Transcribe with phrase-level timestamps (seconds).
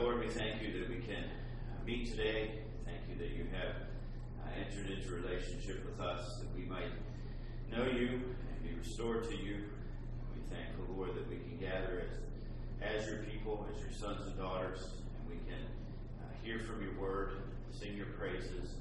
[0.00, 1.24] Lord, we thank you that we can
[1.84, 2.52] meet today.
[2.86, 3.84] Thank you that you have
[4.40, 6.88] uh, entered into relationship with us, that we might
[7.70, 9.68] know you and be restored to you.
[10.32, 12.16] We thank the Lord that we can gather as,
[12.80, 15.60] as your people, as your sons and daughters, and we can
[16.24, 17.36] uh, hear from your word,
[17.70, 18.72] sing your praises,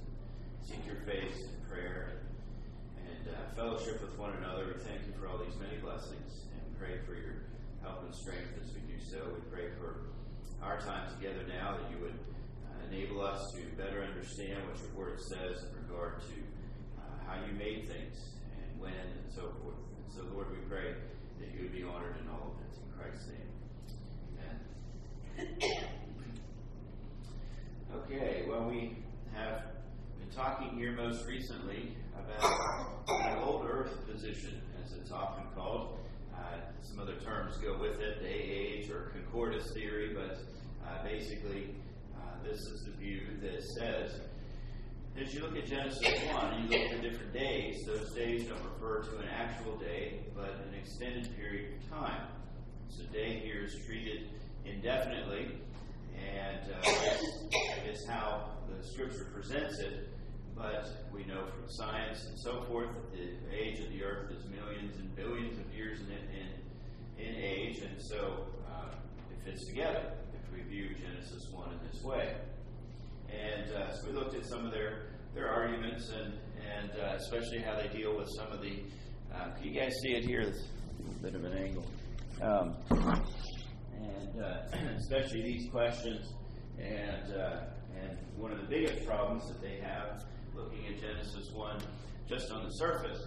[0.63, 2.21] seek your face in prayer,
[2.95, 4.67] and uh, fellowship with one another.
[4.67, 7.43] We thank you for all these many blessings and pray for your
[7.83, 9.19] help and strength as we do so.
[9.35, 10.07] We pray for
[10.61, 14.91] our time together now that you would uh, enable us to better understand what your
[14.95, 16.35] word says in regard to
[16.99, 19.79] uh, how you made things and when and so forth.
[19.95, 20.93] And so, Lord, we pray
[21.39, 22.77] that you would be honored in all of this.
[22.77, 23.49] In Christ's name.
[25.37, 25.83] Amen.
[27.95, 28.97] okay, well, we
[29.33, 29.63] have
[30.19, 35.99] been talking here most recently about the old earth position, as it's often called.
[36.81, 40.39] Some other terms go with it, day age or concordance theory, but
[40.85, 41.75] uh, basically,
[42.15, 44.19] uh, this is the view that says
[45.21, 48.63] as you look at Genesis 1 you look at the different days, those days don't
[48.63, 52.21] refer to an actual day, but an extended period of time.
[52.87, 54.29] So, day here is treated
[54.65, 55.59] indefinitely,
[56.17, 60.09] and uh, is how the Scripture presents it.
[60.59, 64.43] But we know from science and so forth that the age of the earth is
[64.49, 68.93] millions and billions of years in, in, in age, and so uh,
[69.31, 72.35] it fits together if we view Genesis 1 in this way.
[73.29, 77.59] And uh, so we looked at some of their, their arguments and, and uh, especially
[77.59, 78.83] how they deal with some of the.
[79.33, 80.41] Uh, can you guys see it here?
[80.41, 81.85] It's a little bit of an angle.
[82.41, 82.75] Um,
[83.95, 84.63] and uh,
[84.97, 86.33] especially these questions.
[86.77, 87.59] And, uh,
[87.95, 90.23] and one of the biggest problems that they have
[90.59, 91.79] looking at Genesis 1
[92.27, 93.25] just on the surface,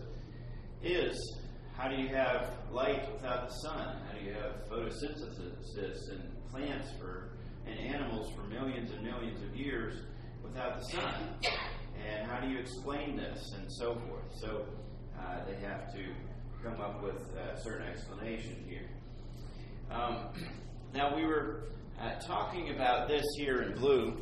[0.82, 1.36] is
[1.76, 3.96] how do you have light without the sun?
[4.06, 7.30] How do you have photosynthesis and plants for
[7.66, 10.00] and animals for millions and millions of years
[10.42, 11.14] without the sun?
[12.08, 14.24] And how do you explain this and so forth?
[14.40, 14.66] So
[15.18, 16.04] uh, they have to
[16.62, 18.88] come up with a certain explanation here.
[19.90, 20.28] Um,
[20.94, 21.68] now we were
[22.00, 24.18] uh, talking about this here in blue,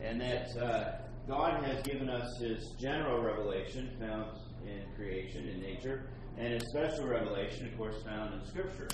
[0.00, 4.30] and that uh, God has given us His general revelation found
[4.66, 8.88] in creation, in nature, and His special revelation, of course, found in Scripture.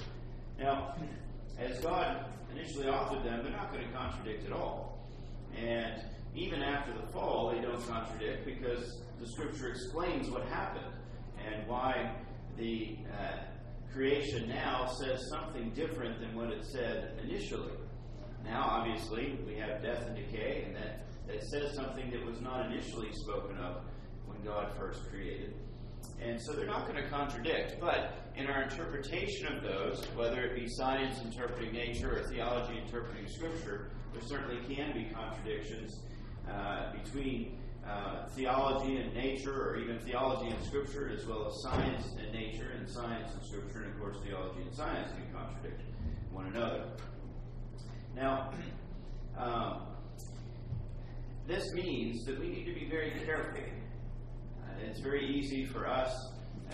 [0.58, 0.96] Now,
[1.58, 5.06] as God initially authored them, they're not going to contradict at all.
[5.56, 6.02] And
[6.34, 10.92] even after the fall, they don't contradict because the Scripture explains what happened
[11.46, 12.14] and why
[12.58, 13.38] the uh,
[13.92, 17.72] creation now says something different than what it said initially.
[18.44, 22.66] Now, obviously, we have death and decay, and that that says something that was not
[22.66, 23.82] initially spoken of
[24.26, 25.54] when God first created.
[26.20, 27.80] And so they're not going to contradict.
[27.80, 33.28] But in our interpretation of those, whether it be science interpreting nature or theology interpreting
[33.28, 36.00] Scripture, there certainly can be contradictions
[36.50, 42.16] uh, between uh, theology and nature, or even theology and Scripture, as well as science
[42.20, 45.82] and nature, and science and Scripture, and of course, theology and science can contradict
[46.32, 46.84] one another.
[48.16, 48.50] Now,
[49.38, 49.82] um,
[51.46, 53.60] this means that we need to be very careful.
[53.60, 56.12] Uh, it's very easy for us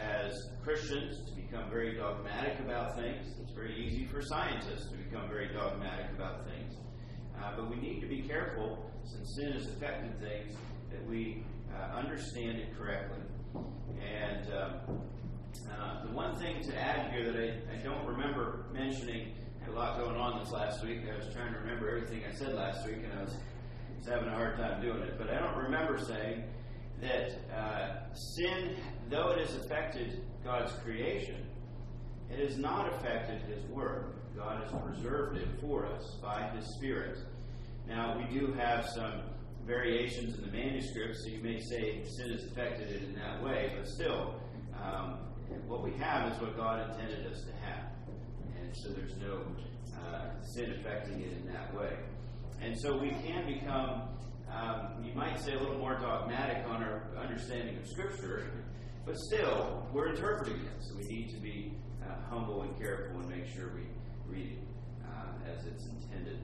[0.01, 0.33] as
[0.65, 3.35] Christians to become very dogmatic about things.
[3.43, 6.75] It's very easy for scientists to become very dogmatic about things.
[7.39, 10.57] Uh, but we need to be careful, since sin has affected things,
[10.91, 11.45] that we
[11.75, 13.19] uh, understand it correctly.
[14.01, 15.01] And um,
[15.71, 19.75] uh, the one thing to add here that I, I don't remember mentioning, I had
[19.75, 21.01] a lot going on this last week.
[21.13, 23.37] I was trying to remember everything I said last week, and I was
[24.07, 25.19] having a hard time doing it.
[25.19, 26.45] But I don't remember saying
[27.01, 28.77] that uh, sin,
[29.11, 31.47] though it has affected God's creation,
[32.31, 34.15] it has not affected His Word.
[34.37, 37.19] God has preserved it for us by His Spirit.
[37.87, 39.23] Now, we do have some
[39.67, 43.73] variations in the manuscript, so you may say sin has affected it in that way,
[43.77, 44.35] but still,
[44.83, 45.19] um,
[45.67, 47.85] what we have is what God intended us to have.
[48.61, 49.43] And so there's no
[49.95, 51.97] uh, sin affecting it in that way.
[52.63, 54.03] And so we can become,
[54.49, 58.53] um, you might say, a little more dogmatic on our understanding of Scripture,
[59.05, 60.73] but still, we're interpreting it.
[60.81, 63.89] So we need to be uh, humble and careful and make sure we
[64.27, 64.59] read it
[65.05, 66.39] uh, as it's intended.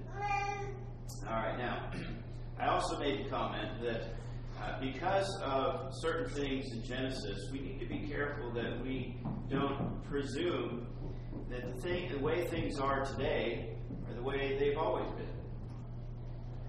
[1.29, 1.91] All right, now,
[2.61, 4.15] I also made the comment that
[4.61, 9.17] uh, because of certain things in Genesis, we need to be careful that we
[9.49, 10.89] don't presume
[11.49, 13.77] that the, thing, the way things are today
[14.09, 15.38] are the way they've always been.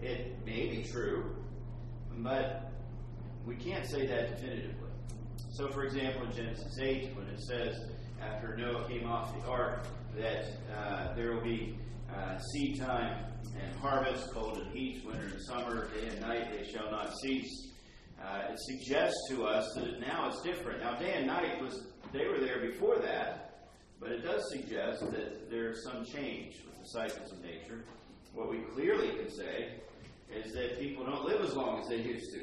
[0.01, 1.35] It may be true,
[2.17, 2.71] but
[3.45, 4.89] we can't say that definitively.
[5.51, 7.75] So, for example, in Genesis 8, when it says,
[8.21, 9.85] after Noah came off the ark,
[10.17, 11.77] that uh, there will be
[12.15, 13.25] uh, seed time
[13.61, 17.71] and harvest, cold and heat, winter and summer, day and night, they shall not cease.
[18.21, 20.81] Uh, it suggests to us that now it's different.
[20.81, 23.67] Now, day and night was they were there before that,
[23.99, 27.83] but it does suggest that there's some change with the cycles of nature.
[28.33, 29.75] What we clearly can say
[30.33, 32.41] is that people don't live as long as they used to.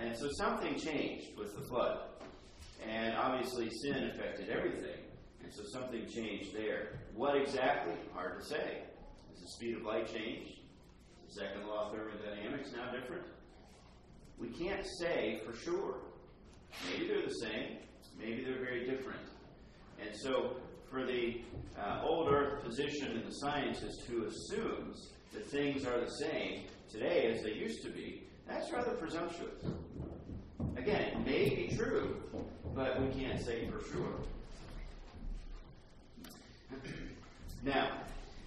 [0.00, 2.00] and so something changed with the flood.
[2.86, 5.00] And obviously, sin affected everything.
[5.42, 7.00] And so something changed there.
[7.14, 7.94] What exactly?
[8.12, 8.82] Hard to say.
[9.34, 10.60] Is the speed of light changed?
[11.28, 13.26] Is the second law of thermodynamics now different?
[14.38, 15.96] We can't say for sure.
[16.90, 17.78] Maybe they're the same,
[18.18, 19.20] maybe they're very different.
[20.00, 20.56] And so,
[20.90, 21.40] for the
[21.78, 26.64] uh, old Earth position and the scientist who assumes that things are the same
[26.98, 29.64] today as they used to be, that's rather presumptuous.
[30.76, 32.22] Again, it may be true,
[32.74, 34.14] but we can't say for sure.
[37.64, 37.98] now,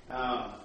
[0.09, 0.55] um,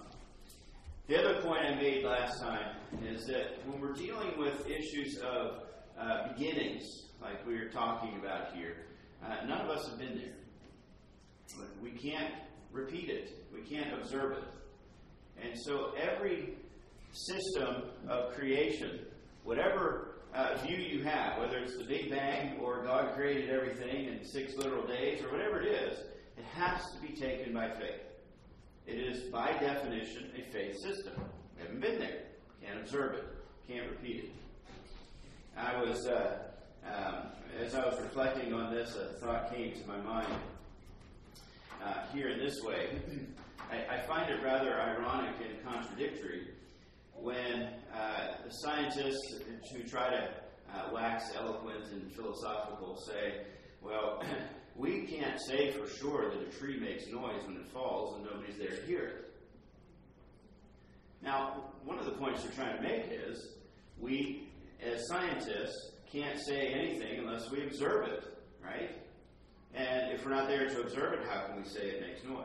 [1.09, 2.77] the other point I made last time
[3.07, 5.65] is that when we're dealing with issues of
[5.99, 8.77] uh, beginnings, like we are talking about here,
[9.23, 11.67] uh, none of us have been there.
[11.83, 12.33] We can't
[12.73, 14.45] repeat it, we can't observe it.
[15.43, 16.55] And so every
[17.15, 19.01] system of creation,
[19.45, 24.25] whatever uh, view you have, whether it's the Big Bang or God created everything in
[24.25, 25.99] six literal days or whatever it is,
[26.37, 28.01] it has to be taken by faith.
[28.87, 31.15] It is, by definition, a faith system.
[31.57, 32.23] We haven't been there.
[32.63, 33.25] Can't observe it.
[33.69, 34.31] Can't repeat it.
[35.57, 36.39] I was, uh,
[36.85, 37.29] um,
[37.59, 40.35] as I was reflecting on this, a thought came to my mind
[41.83, 42.89] uh, here in this way.
[43.71, 46.49] I, I, find it rather ironic and contradictory
[47.17, 49.41] when uh, the scientists
[49.73, 50.29] who try to
[50.75, 53.43] uh, wax eloquent and philosophical say,
[53.81, 54.23] well,
[54.77, 58.59] we can't say for sure that a tree makes noise when it falls and nobody's
[58.59, 59.31] there to hear it.
[61.23, 63.55] Now, one of the points they're trying to make is
[63.99, 64.49] we,
[64.83, 68.25] as scientists, can't say anything unless we observe it,
[68.63, 68.91] right?
[69.75, 72.45] And if we're not there to observe it, how can we say it makes noise?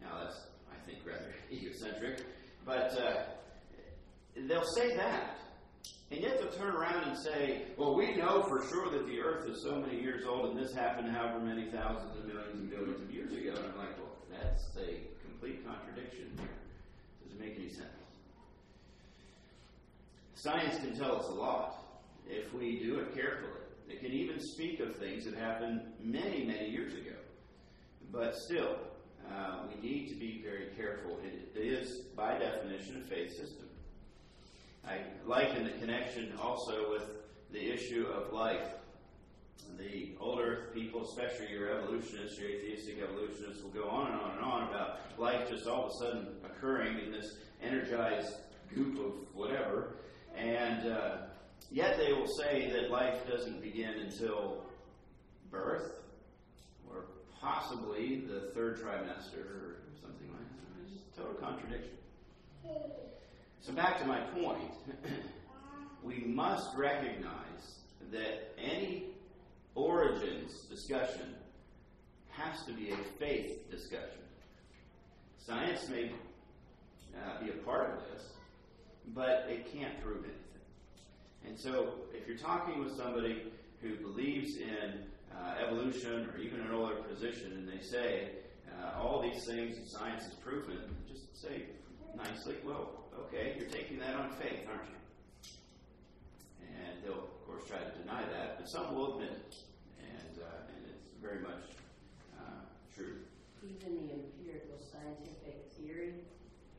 [0.00, 0.40] Now, that's,
[0.72, 2.24] I think, rather egocentric.
[2.64, 3.22] But uh,
[4.48, 5.36] they'll say that.
[6.10, 9.48] And yet they'll turn around and say, well, we know for sure that the earth
[9.48, 13.00] is so many years old and this happened however many thousands and millions and billions
[13.00, 13.50] of years ago.
[13.50, 16.48] And I'm like, well, that's a complete contradiction here.
[17.22, 17.86] Doesn't make any sense.
[20.34, 21.84] Science can tell us a lot
[22.28, 23.60] if we do it carefully.
[23.88, 27.16] It can even speak of things that happened many, many years ago.
[28.12, 28.78] But still,
[29.30, 31.18] uh, we need to be very careful.
[31.22, 33.66] It is, by definition, a faith system.
[34.86, 37.04] I liken the connection also with
[37.52, 38.68] the issue of life.
[39.78, 44.30] The old earth people, especially your evolutionists, your atheistic evolutionists, will go on and on
[44.36, 48.34] and on about life just all of a sudden occurring in this energized
[48.74, 49.96] goop of whatever.
[50.36, 51.16] And uh,
[51.70, 54.64] yet they will say that life doesn't begin until
[55.50, 55.92] birth
[56.88, 57.04] or
[57.40, 60.92] possibly the third trimester or something like that.
[60.92, 61.96] It's total contradiction.
[63.62, 64.72] So, back to my point,
[66.02, 67.80] we must recognize
[68.10, 69.04] that any
[69.74, 71.34] origins discussion
[72.30, 74.22] has to be a faith discussion.
[75.38, 76.10] Science may
[77.14, 78.32] uh, be a part of this,
[79.08, 80.40] but it can't prove anything.
[81.46, 83.42] And so, if you're talking with somebody
[83.82, 85.04] who believes in
[85.36, 88.30] uh, evolution or even an older position, and they say
[88.80, 91.64] uh, all these things science has proven, just say
[92.16, 95.00] nicely, well, Okay, you're taking that on faith, aren't you?
[96.60, 99.54] And they'll, of course, try to deny that, but some will admit it.
[100.00, 101.76] And, uh, and it's very much
[102.38, 103.22] uh, true.
[103.62, 106.24] Even the empirical scientific theory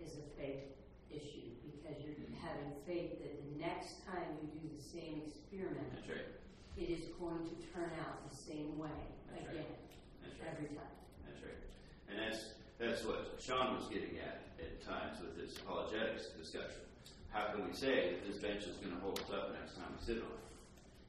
[0.01, 0.65] is a faith
[1.13, 6.09] issue because you're having faith that the next time you do the same experiment, That's
[6.09, 6.29] right.
[6.77, 10.25] it is going to turn out the same way That's again right.
[10.25, 10.51] That's right.
[10.51, 10.95] every time.
[11.27, 11.61] That's right.
[12.09, 16.81] And that's that's what Sean was getting at at times with his apologetics discussion.
[17.29, 19.85] How can we say that this bench is going to hold us up next time
[19.93, 20.49] we sit on it?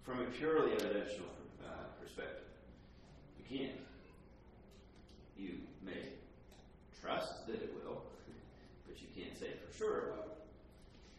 [0.05, 1.25] From a purely evidential
[1.65, 2.45] uh, perspective,
[3.39, 3.81] you can't.
[5.37, 6.13] You may
[7.01, 8.03] trust that it will,
[8.87, 10.37] but you can't say for sure it will.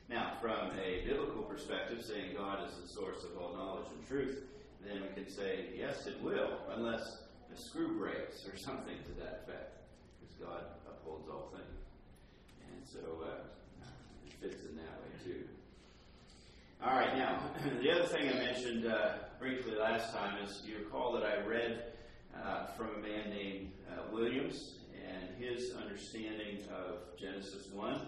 [0.07, 4.43] Now, from a biblical perspective, saying God is the source of all knowledge and truth,
[4.85, 9.43] then we can say, yes, it will, unless a screw breaks or something to that
[9.43, 9.82] effect.
[10.39, 11.79] God upholds all things.
[12.71, 13.87] And so uh,
[14.27, 15.43] it fits in that way too.
[16.83, 17.41] All right, now,
[17.81, 21.93] the other thing I mentioned uh, briefly last time is you recall that I read
[22.43, 24.75] uh, from a man named uh, Williams,
[25.07, 28.01] and his understanding of Genesis 1.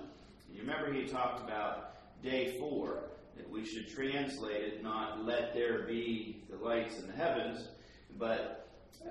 [0.54, 3.04] You remember he talked about day 4,
[3.38, 7.68] that we should translate it not let there be the lights in the heavens,
[8.18, 8.65] but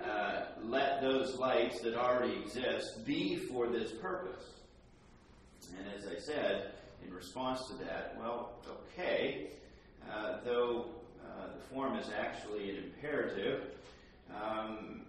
[0.05, 4.45] uh, let those lights that already exist be for this purpose.
[5.79, 6.73] And as I said,
[7.07, 8.53] in response to that, well,
[8.93, 9.49] okay,
[10.11, 10.87] uh, though
[11.25, 13.64] uh, the form is actually an imperative,
[14.35, 15.03] um,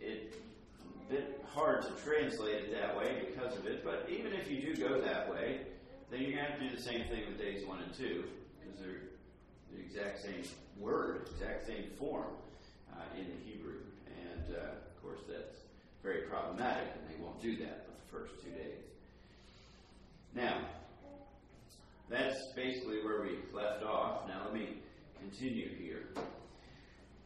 [0.00, 4.50] it's a bit hard to translate it that way because of it, but even if
[4.50, 5.60] you do go that way,
[6.10, 8.24] then you're going to have to do the same thing with days 1 and 2
[8.60, 9.00] because they're
[9.72, 10.42] the exact same
[10.78, 12.26] word, exact same form
[12.94, 13.81] uh, in the Hebrew.
[14.46, 15.56] And uh, of course, that's
[16.02, 18.78] very problematic, and they won't do that with the first two days.
[20.34, 20.66] Now,
[22.08, 24.26] that's basically where we left off.
[24.28, 24.78] Now, let me
[25.18, 26.08] continue here.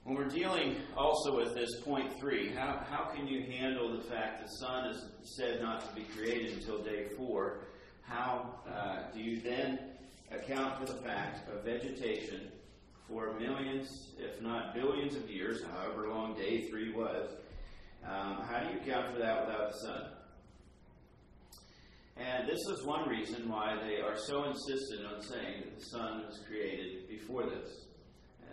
[0.05, 4.43] When we're dealing also with this point three, how, how can you handle the fact
[4.43, 5.05] the sun is
[5.37, 7.65] said not to be created until day four?
[8.03, 9.79] How uh, do you then
[10.31, 12.53] account for the fact of vegetation
[13.09, 17.31] for millions, if not billions of years, however long day three was?
[18.05, 20.03] Um, how do you account for that without the sun?
[22.17, 26.25] And this is one reason why they are so insistent on saying that the sun
[26.27, 27.85] was created before this.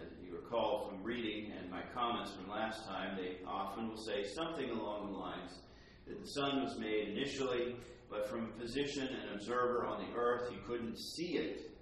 [0.02, 4.24] As you recall from reading and my comments from last time, they often will say
[4.36, 5.62] something along the lines
[6.08, 7.78] that the sun was made initially,
[8.10, 11.73] but from a physician and observer on the earth, he couldn't see it.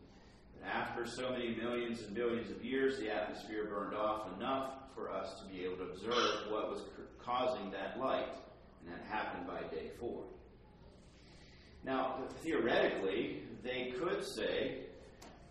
[0.65, 5.41] After so many millions and billions of years, the atmosphere burned off enough for us
[5.41, 6.81] to be able to observe what was
[7.23, 8.29] causing that light.
[8.81, 10.23] And that happened by day four.
[11.83, 14.85] Now, theoretically, they could say,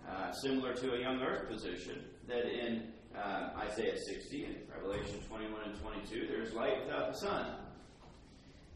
[0.08, 5.70] uh, similar to a young earth position, that in uh, Isaiah 60 and Revelation 21
[5.70, 7.56] and 22, there's light without the sun.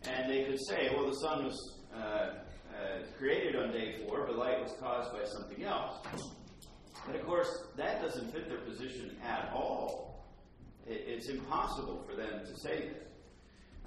[0.03, 2.44] And they could say, well, the sun was uh,
[2.75, 5.97] uh, created on day four, but light was caused by something else.
[7.07, 10.25] But of course, that doesn't fit their position at all.
[10.87, 13.05] It, it's impossible for them to say this.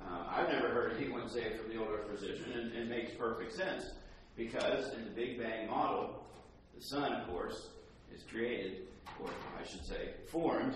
[0.02, 3.54] Uh, I've never heard anyone say it from the older position, and it makes perfect
[3.54, 3.92] sense
[4.36, 6.24] because in the Big Bang model,
[6.76, 7.70] the sun, of course,
[8.14, 8.88] is created,
[9.20, 9.30] or
[9.60, 10.76] I should say, formed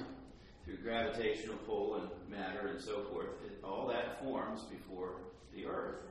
[0.65, 3.27] through gravitational pull and matter and so forth.
[3.45, 5.13] It, all that forms before
[5.55, 6.01] the Earth,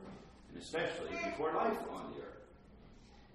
[0.51, 2.31] and especially before life on the Earth.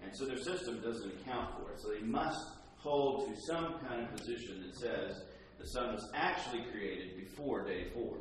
[0.03, 1.79] And so their system doesn't account for it.
[1.79, 2.45] So they must
[2.77, 5.23] hold to some kind of position that says
[5.59, 8.17] the sun was actually created before day four.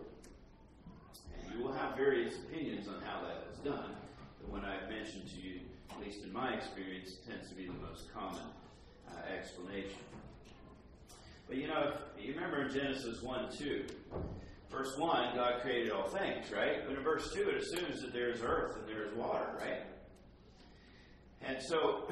[1.38, 3.94] And You will have various opinions on how that was done.
[4.44, 5.60] The one I've mentioned to you,
[5.90, 8.42] at least in my experience, tends to be the most common
[9.08, 9.98] uh, explanation.
[11.48, 13.84] But you know, if you remember in Genesis 1 2,
[14.70, 16.86] verse 1, God created all things, right?
[16.86, 19.82] But in verse 2, it assumes that there is earth and there is water, right?
[21.42, 22.08] And so,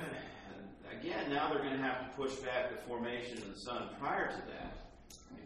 [1.01, 4.29] again, now they're going to have to push back the formation of the sun prior
[4.29, 4.77] to that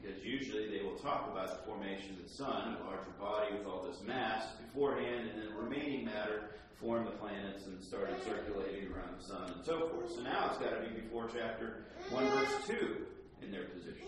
[0.01, 3.67] because usually they will talk about the formation of the sun, a larger body with
[3.67, 6.51] all this mass beforehand, and then the remaining matter
[6.81, 10.13] formed the planets and started circulating around the sun and so forth.
[10.15, 12.97] So now it's got to be before chapter 1, verse 2
[13.43, 14.07] in their position.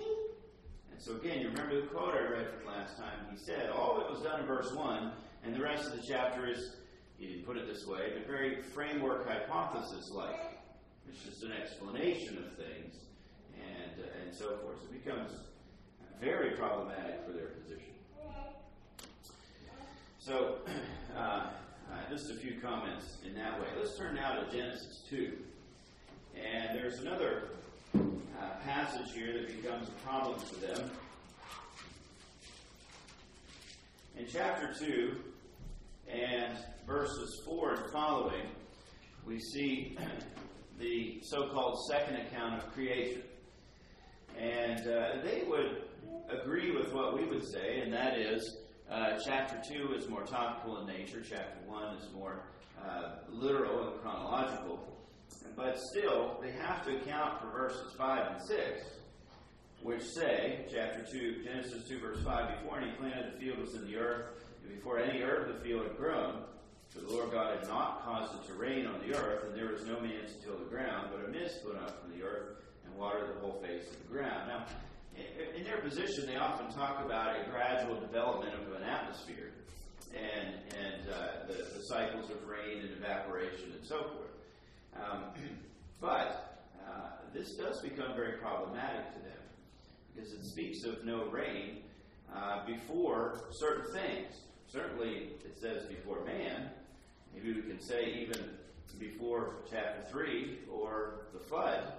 [1.00, 3.20] So again, you remember the quote I read from last time?
[3.30, 5.12] He said, All that was done in verse 1,
[5.44, 6.76] and the rest of the chapter is,
[7.16, 10.58] he didn't put it this way, but very framework hypothesis like.
[11.08, 12.96] It's just an explanation of things
[13.56, 14.76] and, uh, and so forth.
[14.82, 15.30] So it becomes
[16.20, 17.94] very problematic for their position.
[20.18, 20.58] So,
[21.16, 21.46] uh, uh,
[22.10, 23.68] just a few comments in that way.
[23.78, 25.32] Let's turn now to Genesis 2.
[26.36, 27.48] And there's another
[28.40, 30.90] uh, passage here that becomes a problem for them.
[34.16, 35.16] In chapter 2
[36.08, 38.46] and verses 4 and following,
[39.26, 39.96] we see
[40.78, 43.22] the so called second account of creation.
[44.38, 45.82] And uh, they would
[46.30, 48.58] agree with what we would say, and that is
[48.90, 52.46] uh, chapter 2 is more topical in nature, chapter 1 is more
[52.84, 54.99] uh, literal and chronological.
[55.56, 58.60] But still, they have to account for verses 5 and 6,
[59.82, 63.74] which say, chapter 2, Genesis 2, verse 5, before any plant of the field was
[63.74, 64.26] in the earth,
[64.62, 66.42] and before any herb of the field had grown,
[66.88, 69.72] for the Lord God had not caused it to rain on the earth, and there
[69.72, 72.56] was no man to till the ground, but a mist went up from the earth
[72.84, 74.48] and watered the whole face of the ground.
[74.48, 74.66] Now,
[75.56, 79.52] in their position, they often talk about a gradual development of an atmosphere
[80.14, 84.29] and, and uh, the, the, cycles of rain and evaporation and so forth.
[84.96, 85.24] Um,
[86.00, 89.38] but uh, this does become very problematic to them
[90.14, 91.78] because it speaks of no rain
[92.34, 94.34] uh, before certain things.
[94.66, 96.70] certainly it says before man.
[97.34, 98.44] Maybe we can say even
[98.98, 101.92] before chapter 3 or the flood.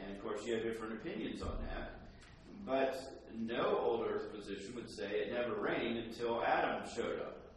[0.00, 2.00] And of course, you have different opinions on that.
[2.64, 7.52] But no old earth position would say it never rained until Adam showed up.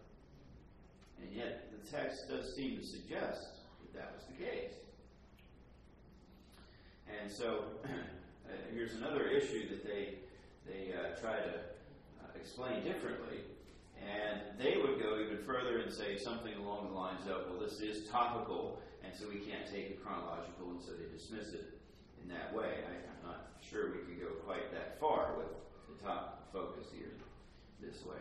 [1.22, 3.57] And yet, the text does seem to suggest
[3.98, 4.74] that was the case.
[7.10, 7.88] And so, uh,
[8.74, 10.16] here's another issue that they,
[10.66, 11.54] they uh, try to
[12.22, 13.39] uh, explain differently.
[13.98, 17.82] And they would go even further and say something along the lines of, well, this
[17.82, 21.80] is topical, and so we can't take it chronological, and so they dismiss it
[22.24, 22.86] in that way.
[22.88, 25.48] I, am not sure we could go quite that far with
[25.89, 27.12] the top focus here
[27.82, 28.18] this way.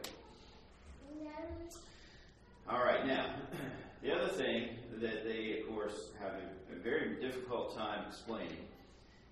[2.68, 3.26] All right, now,
[4.02, 8.66] the other thing that they, of course, have a, a very difficult time explaining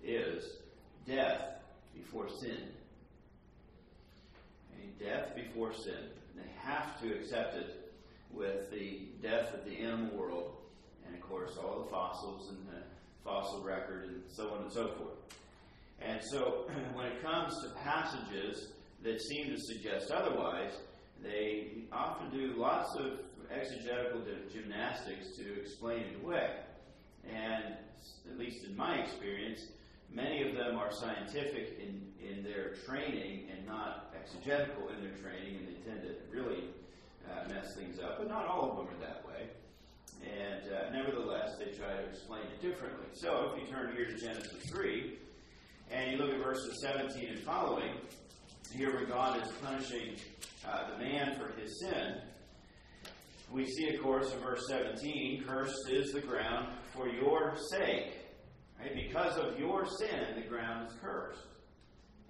[0.03, 0.57] is
[1.07, 1.41] death
[1.93, 2.69] before sin.
[4.73, 6.09] Okay, death before sin.
[6.35, 7.93] They have to accept it
[8.31, 10.55] with the death of the animal world,
[11.05, 12.83] and of course, all the fossils and the
[13.23, 15.37] fossil record, and so on and so forth.
[16.01, 18.69] And so, when it comes to passages
[19.03, 20.73] that seem to suggest otherwise,
[21.23, 23.19] they often do lots of
[23.51, 24.21] exegetical
[24.51, 26.57] gymnastics to explain it away.
[27.29, 27.75] And
[28.29, 29.61] at least in my experience,
[30.11, 35.57] many of them are scientific in, in their training and not exegetical in their training,
[35.57, 36.65] and they tend to really
[37.29, 38.19] uh, mess things up.
[38.19, 39.49] But not all of them are that way.
[40.23, 43.07] And uh, nevertheless, they try to explain it differently.
[43.13, 45.17] So if you turn here to Genesis 3,
[45.91, 47.91] and you look at verses 17 and following,
[48.73, 50.15] here where God is punishing
[50.67, 52.17] uh, the man for his sin,
[53.51, 58.13] we see, of course, in verse 17, cursed is the ground for your sake.
[58.79, 58.93] Right?
[58.93, 61.47] Because of your sin, the ground is cursed.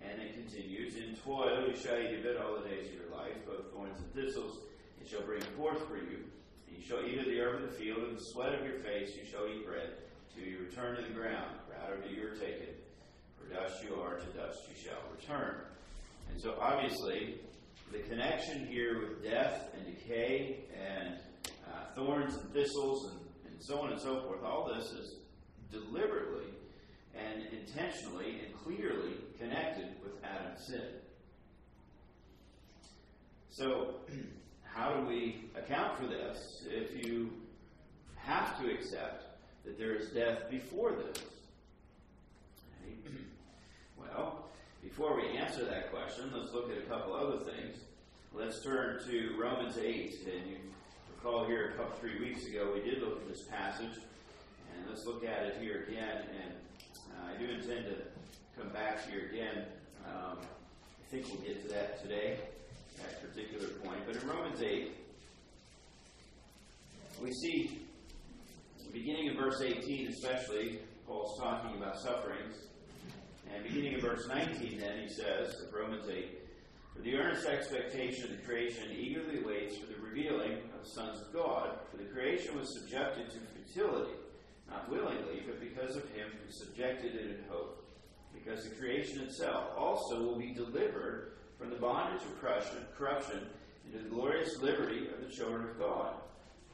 [0.01, 3.10] And it continues, In toil you shall eat of it all the days of your
[3.15, 4.60] life, both thorns and thistles
[5.01, 6.25] it shall bring forth for you.
[6.67, 8.79] And you shall eat of the herb of the field, and the sweat of your
[8.79, 9.93] face you shall eat bread,
[10.34, 11.51] till you return to the ground.
[11.86, 12.73] Of it you are taken.
[13.38, 15.62] For dust you are, to dust you shall return.
[16.32, 17.36] And so obviously,
[17.91, 21.15] the connection here with death and decay and
[21.67, 23.19] uh, thorns and thistles and,
[23.52, 25.15] and so on and so forth, all this is
[25.71, 26.45] deliberately
[27.15, 30.84] and intentionally and clearly connected with Adam's sin.
[33.50, 33.95] So,
[34.63, 37.32] how do we account for this if you
[38.17, 39.24] have to accept
[39.63, 41.24] that there is death before this?
[43.98, 44.44] Well,
[44.95, 47.79] before we answer that question, let's look at a couple other things.
[48.34, 50.25] Let's turn to Romans 8.
[50.34, 50.58] And you
[51.17, 53.91] recall here a couple, three weeks ago, we did look at this passage.
[53.91, 56.23] And let's look at it here again.
[56.41, 56.53] And
[57.12, 57.97] uh, I do intend to
[58.58, 59.65] come back here again.
[60.08, 62.39] Um, I think we'll get to that today,
[62.99, 63.99] that particular point.
[64.08, 64.95] But in Romans 8,
[67.21, 67.81] we see,
[68.93, 72.55] beginning in verse 18 especially, Paul's talking about sufferings.
[73.53, 76.39] And beginning in verse 19, then, he says, of Romans 8,
[76.95, 81.21] For the earnest expectation of the creation eagerly waits for the revealing of the sons
[81.21, 81.71] of God.
[81.91, 84.15] For the creation was subjected to futility
[84.69, 87.84] not willingly, but because of him who subjected it in hope.
[88.34, 92.39] Because the creation itself also will be delivered from the bondage of
[92.97, 93.47] corruption
[93.86, 96.15] into the glorious liberty of the children of God.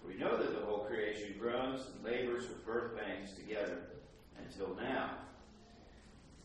[0.02, 3.80] For we know that the whole creation groans and labors with birth pangs together
[4.38, 5.12] until now.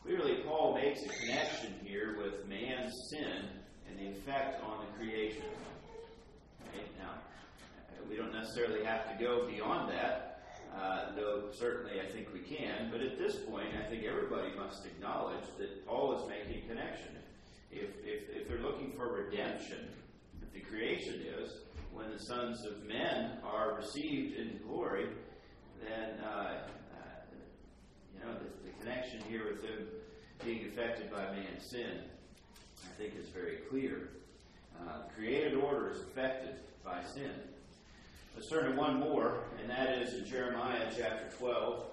[0.06, 3.42] Clearly, Paul makes a connection here with man's sin
[3.88, 5.42] and the effect on the creation.
[6.72, 6.86] Right?
[6.98, 7.10] Now,
[8.08, 10.26] we don't necessarily have to go beyond that
[10.80, 12.90] uh, though certainly I think we can.
[12.90, 17.16] But at this point, I think everybody must acknowledge that Paul is making a connection.
[17.70, 19.88] If, if, if they're looking for redemption,
[20.42, 21.60] if the creation is,
[21.92, 25.06] when the sons of men are received in glory,
[25.82, 26.58] then, uh,
[28.34, 29.86] the, the connection here with them
[30.44, 32.00] being affected by man's sin,
[32.84, 34.10] I think is very clear.
[34.80, 37.30] Uh, created order is affected by sin.
[38.34, 41.84] Let's turn to one more, and that is in Jeremiah chapter 12.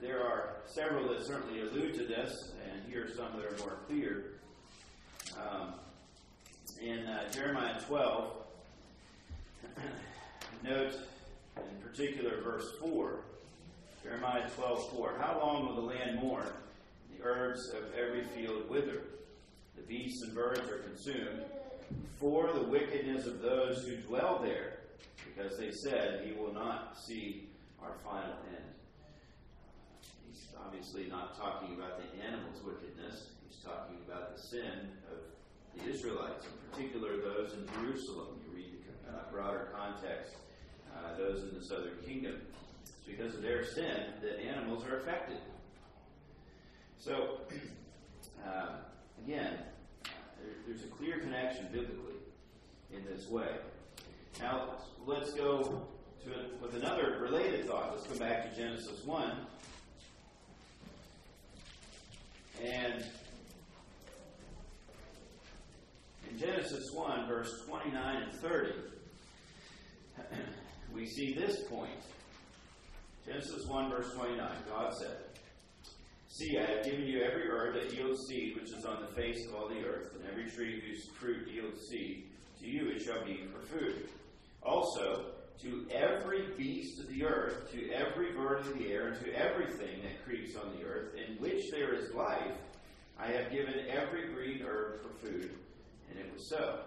[0.00, 3.78] There are several that certainly allude to this, and here are some that are more
[3.86, 4.32] clear.
[5.36, 5.74] Um,
[6.80, 8.32] in uh, Jeremiah 12,
[10.62, 10.94] note
[11.56, 13.20] in particular verse 4.
[14.06, 15.14] Jeremiah 12, 4.
[15.18, 16.46] How long will the land mourn?
[17.10, 19.02] The herbs of every field wither.
[19.74, 21.42] The beasts and birds are consumed.
[22.20, 24.78] For the wickedness of those who dwell there
[25.26, 27.48] because they said he will not see
[27.82, 28.64] our final end.
[30.28, 35.18] He's obviously not talking about the animal's wickedness, he's talking about the sin of
[35.76, 38.40] the Israelites, in particular those in Jerusalem.
[38.46, 40.34] You read the uh, broader context,
[40.94, 42.40] uh, those in the southern kingdom.
[43.06, 45.38] Because of their sin that animals are affected.
[46.98, 47.40] So,
[48.46, 48.78] uh,
[49.24, 49.58] again,
[50.04, 52.14] there, there's a clear connection biblically
[52.92, 53.48] in this way.
[54.40, 55.86] Now, let's go
[56.24, 57.92] to with another related thought.
[57.94, 59.32] Let's go back to Genesis 1.
[62.62, 63.04] And
[66.30, 68.72] in Genesis 1, verse 29 and 30,
[70.92, 72.00] we see this point.
[73.26, 75.16] Genesis 1, verse 29, God said,
[76.28, 79.46] See, I have given you every herb that yields seed which is on the face
[79.46, 82.26] of all the earth, and every tree whose fruit yields seed.
[82.60, 84.08] To you it shall be for food.
[84.62, 89.32] Also, to every beast of the earth, to every bird of the air, and to
[89.34, 92.52] everything that creeps on the earth, in which there is life,
[93.18, 95.50] I have given every green herb for food.
[96.10, 96.80] And it was so.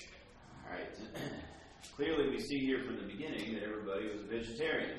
[0.00, 0.94] All right.
[1.96, 4.98] Clearly, we see here from the beginning that everybody was a vegetarian,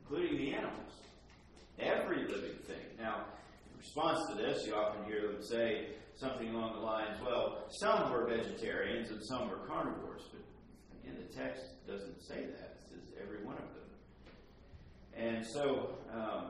[0.00, 0.92] including the animals.
[1.78, 2.82] Every living thing.
[2.98, 3.26] Now,
[3.70, 8.10] in response to this, you often hear them say something along the lines, well, some
[8.10, 10.22] were vegetarians and some were carnivores.
[10.32, 10.40] But
[11.00, 12.74] again, the text doesn't say that.
[12.74, 13.76] It says every one of them.
[15.16, 16.46] And so, um,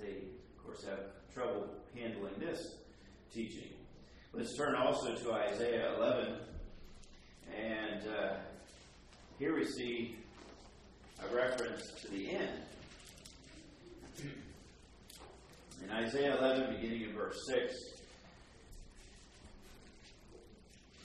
[0.00, 0.22] they,
[0.56, 1.00] of course, have
[1.34, 2.76] trouble handling this
[3.34, 3.68] teaching.
[4.32, 6.38] Let's turn also to Isaiah 11.
[7.56, 8.34] And uh,
[9.38, 10.16] here we see
[11.22, 12.62] a reference to the end.
[15.82, 17.74] In Isaiah 11, beginning in verse 6,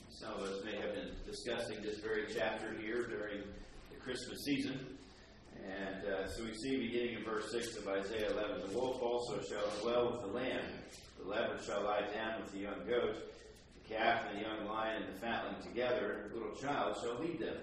[0.10, 3.42] some of us may have been discussing this very chapter here during
[3.90, 4.98] the Christmas season.
[5.66, 9.42] And uh, so we see beginning in verse 6 of Isaiah 11 The wolf also
[9.42, 10.64] shall dwell with the lamb,
[11.20, 13.18] the leopard shall lie down with the young goat,
[13.89, 17.39] calf and the young lion and the fatling together, and the little child shall lead
[17.39, 17.58] them.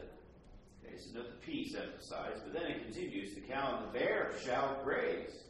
[0.84, 4.32] Okay, so note the peace emphasized, but then it continues the cow and the bear
[4.44, 5.44] shall graze.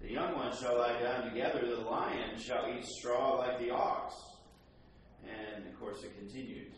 [0.00, 4.14] The young ones shall lie down together, the lion shall eat straw like the ox.
[5.24, 6.74] And of course, it continues.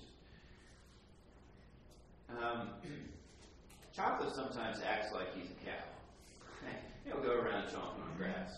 [2.31, 2.71] Um,
[3.95, 6.71] chocolate sometimes acts like he's a cow.
[7.05, 8.51] He'll go around chomping on grass.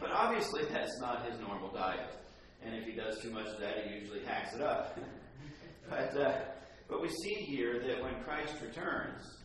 [0.00, 2.23] But obviously, that's not his normal diet.
[2.64, 4.98] And if he does too much of that, he usually hacks it up.
[5.90, 6.40] but, uh,
[6.88, 9.38] but we see here that when Christ returns,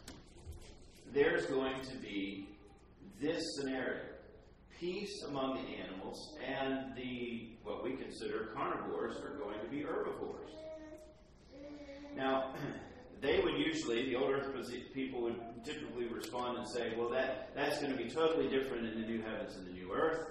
[1.14, 2.50] there's going to be
[3.22, 4.02] this scenario
[4.80, 10.52] peace among the animals, and the what we consider carnivores are going to be herbivores.
[12.16, 12.54] Now,
[13.22, 14.48] they would usually, the old earth
[14.94, 19.02] people would typically respond and say, well, that, that's going to be totally different in
[19.02, 20.28] the new heavens and the new earth.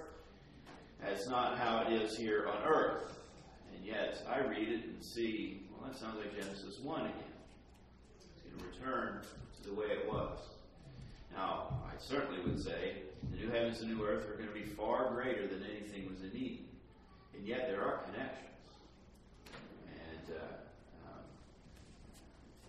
[1.01, 3.19] That's not how it is here on earth.
[3.75, 7.13] And yet, I read it and see, well, that sounds like Genesis 1 again.
[8.35, 9.21] It's going to return
[9.61, 10.37] to the way it was.
[11.33, 14.65] Now, I certainly would say the new heavens and new earth are going to be
[14.65, 16.65] far greater than anything was in Eden.
[17.35, 18.59] And yet there are connections.
[19.87, 21.23] And uh, um,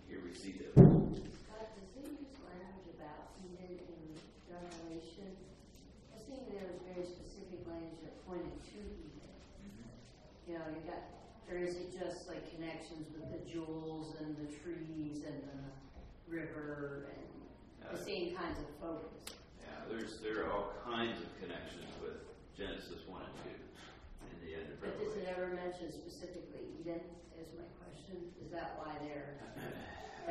[0.07, 1.11] here we see them.
[1.51, 4.15] But does they use language about Eden in
[4.47, 5.35] Revelation?
[6.11, 7.31] I was thinking there was very specific
[8.31, 8.79] language that pointed to
[9.67, 9.87] Eden.
[10.47, 11.03] You know, you got,
[11.51, 15.59] or is it just like connections with the jewels and the trees and the
[16.31, 19.35] river and the same kinds of focus?
[19.59, 22.23] yeah, there's there are all kinds of connections with
[22.57, 23.59] Genesis one and two
[24.31, 27.01] in the end of But does it ever mention specifically Eden,
[27.35, 28.31] is my question?
[28.43, 29.35] Is that why they're,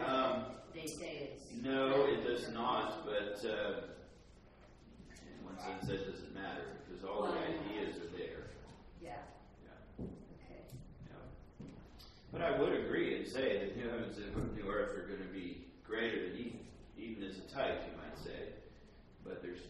[0.07, 1.43] Um, they say it's?
[1.63, 3.05] no, it does not.
[3.05, 3.73] But uh,
[5.51, 8.51] in one sense, that doesn't matter because all the ideas are there.
[9.03, 9.17] Yeah,
[9.65, 10.05] Yeah.
[10.05, 10.63] okay.
[11.09, 11.67] Yeah.
[12.33, 15.33] But I would agree and say that new heavens and new earth are going to
[15.33, 16.61] be greater than Eden.
[16.99, 18.53] Eden is a type, you might say,
[19.25, 19.61] but there's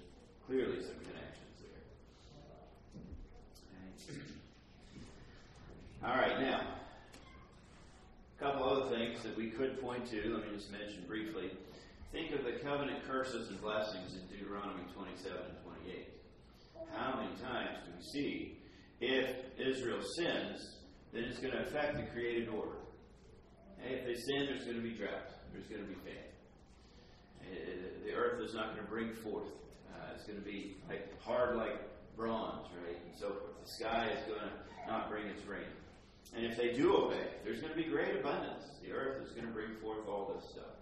[0.47, 1.85] clearly some connections there.
[4.11, 4.21] Okay.
[6.05, 6.61] All right, now,
[8.39, 10.35] a couple other things that we could point to.
[10.35, 11.51] Let me just mention briefly.
[12.13, 15.70] Think of the covenant curses and blessings in Deuteronomy 27 and 28.
[16.95, 18.57] How many times do we see
[19.01, 20.77] if Israel sins,
[21.13, 22.77] then it's going to affect the created order.
[23.79, 25.31] Hey, if they sin, there's going to be drought.
[25.53, 26.31] There's going to be famine.
[27.41, 29.49] Uh, The earth is not going to bring forth.
[29.93, 31.81] Uh, it's going to be like hard like
[32.17, 33.57] bronze, right, and so forth.
[33.65, 34.53] The sky is going to
[34.87, 35.73] not bring its rain.
[36.37, 38.65] And if they do obey, there's going to be great abundance.
[38.85, 40.77] The earth is going to bring forth all this stuff.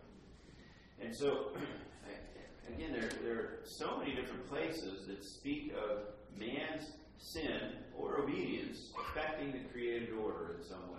[1.00, 1.52] And so,
[2.74, 6.02] again, there, there are so many different places that speak of
[6.38, 10.98] man's sin or obedience affecting the created order in some way.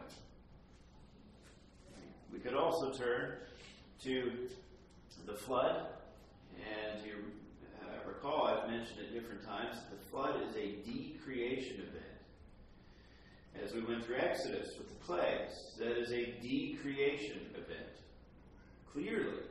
[2.32, 3.34] We could also turn
[4.04, 4.32] to
[5.26, 5.88] the flood,
[6.58, 7.14] and you
[7.84, 12.06] uh, recall I've mentioned at different times the flood is a decreation event.
[13.64, 17.90] As we went through Exodus with the plagues, that is a decreation event.
[18.94, 19.44] Clearly,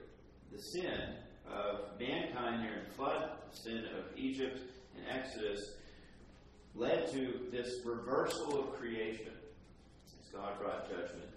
[0.53, 1.15] the sin
[1.53, 4.61] of mankind during the flood, sin of Egypt
[4.97, 5.73] and Exodus,
[6.75, 9.33] led to this reversal of creation
[10.21, 11.31] as God brought judgment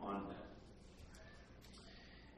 [0.00, 0.34] on them.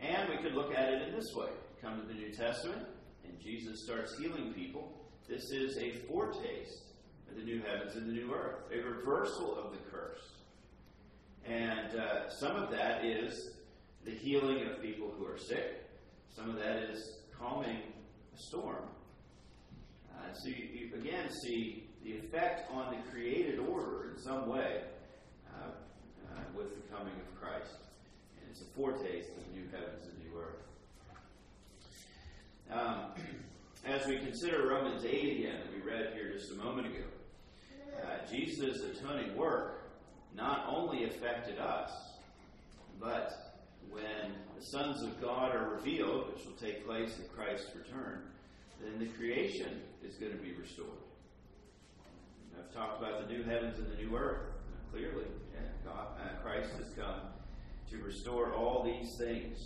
[0.00, 1.48] And we could look at it in this way
[1.82, 2.86] come to the New Testament,
[3.24, 4.92] and Jesus starts healing people.
[5.28, 6.82] This is a foretaste
[7.28, 10.20] of the new heavens and the new earth, a reversal of the curse.
[11.44, 13.50] And uh, some of that is
[14.04, 15.84] the healing of people who are sick,
[16.34, 17.78] some of that is calming
[18.34, 18.84] a storm.
[20.10, 24.82] Uh, so you, you, again see the effect on the created order in some way
[25.54, 27.74] uh, uh with the coming of Christ.
[28.40, 30.62] And it's a foretaste of new heavens and new earth.
[32.70, 33.24] Um,
[33.84, 37.04] as we consider Romans 8 again, that we read here just a moment ago,
[38.02, 39.90] uh, Jesus' atoning work
[40.34, 41.90] not only affected us,
[42.98, 43.51] but
[43.92, 48.22] when the sons of God are revealed, which will take place at Christ's return,
[48.80, 50.88] then the creation is going to be restored.
[52.58, 54.48] I've talked about the new heavens and the new earth.
[54.90, 55.26] Clearly,
[55.84, 57.20] God, uh, Christ has come
[57.90, 59.58] to restore all these things.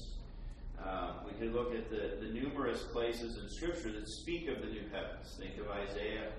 [0.82, 4.66] Um, we can look at the, the numerous places in Scripture that speak of the
[4.66, 5.36] new heavens.
[5.38, 6.30] Think of Isaiah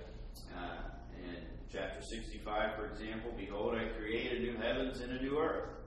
[0.56, 1.36] uh, in
[1.70, 3.32] chapter 65, for example.
[3.36, 5.77] Behold, I create a new heavens and a new earth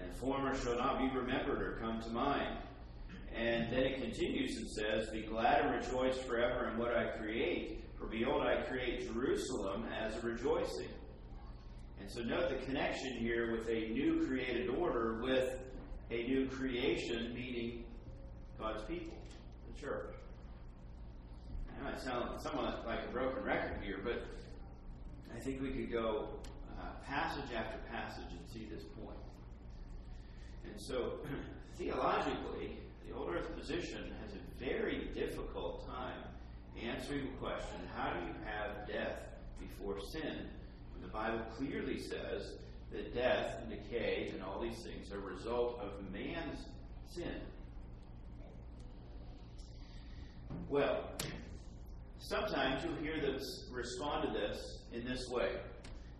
[0.00, 2.58] and the former shall not be remembered or come to mind.
[3.34, 7.84] And then it continues and says, Be glad and rejoice forever in what I create,
[7.98, 10.88] for behold, I create Jerusalem as a rejoicing.
[12.00, 15.60] And so note the connection here with a new created order with
[16.10, 17.84] a new creation, meaning
[18.58, 19.16] God's people,
[19.72, 20.14] the church.
[21.78, 24.26] I might sound somewhat like a broken record here, but
[25.34, 26.30] I think we could go
[26.80, 29.18] uh, passage after passage and see this point.
[30.72, 31.18] And so,
[31.78, 36.22] theologically, the old earth position has a very difficult time
[36.82, 39.18] answering the question how do you have death
[39.58, 40.46] before sin?
[40.92, 42.52] When the Bible clearly says
[42.92, 46.60] that death and decay and all these things are a result of man's
[47.10, 47.40] sin.
[50.68, 51.04] Well,
[52.18, 53.38] sometimes you'll hear them
[53.70, 55.50] respond to this in this way.